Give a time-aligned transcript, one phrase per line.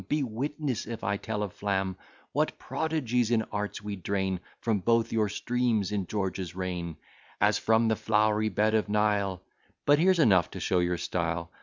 [0.09, 1.95] Be witness if I tell a flam,
[2.31, 6.97] What prodigies in arts we drain, From both your streams, in George's reign.
[7.39, 9.43] As from the flowery bed of Nile"
[9.85, 11.51] But here's enough to show your style.